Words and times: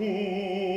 Ooh. 0.00 0.71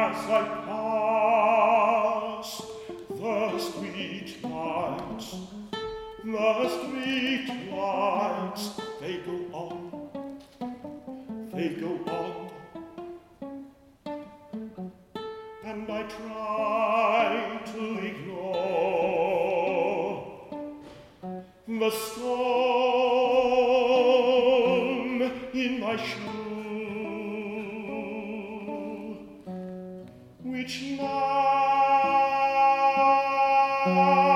as 0.00 0.30
I 0.30 0.42
passed 0.66 2.62
the 3.10 3.58
street 3.58 4.30
lights. 4.42 5.28
The 6.24 6.68
street 6.76 7.48
lights, 7.70 8.64
they 9.00 9.16
go 9.28 9.36
on, 9.52 9.76
they 11.52 11.68
go 11.84 11.92
on. 12.18 12.50
And 15.64 15.90
I 15.90 16.02
try 16.04 17.60
to 17.72 17.82
ignore 18.10 18.60
the 21.68 21.90
storm 21.90 22.40
in 25.52 25.80
my 25.80 25.96
shoes. 25.96 26.39
which 30.60 30.82
now 33.86 34.29